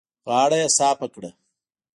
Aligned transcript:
غاړه 0.29 0.57
يې 0.61 0.67
صافه 0.77 1.07
کړه. 1.13 1.29